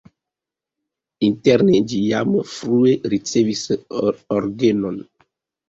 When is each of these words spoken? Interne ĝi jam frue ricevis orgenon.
Interne 1.27 1.83
ĝi 1.91 1.99
jam 2.07 2.33
frue 2.55 2.95
ricevis 3.15 3.65
orgenon. 4.41 5.01